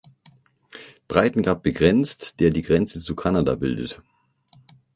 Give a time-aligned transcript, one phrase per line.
[1.07, 4.01] Breitengrad begrenzt, der die Grenze zu Kanada bildet.